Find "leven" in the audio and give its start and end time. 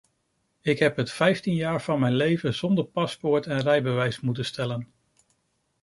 2.15-2.53